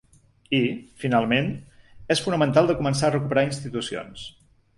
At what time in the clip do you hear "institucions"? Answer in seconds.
3.51-4.27